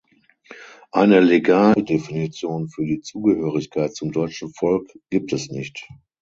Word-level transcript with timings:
Eine 0.91 1.19
Legaldefinition 1.19 2.69
für 2.69 2.83
die 2.87 3.01
Zugehörigkeit 3.01 3.93
zum 3.95 4.11
deutschen 4.11 4.51
Volk 4.51 4.89
gibt 5.11 5.31
es 5.31 5.49
nicht. 5.51 5.87